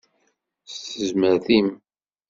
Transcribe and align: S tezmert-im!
S 0.71 0.75
tezmert-im! 0.83 1.69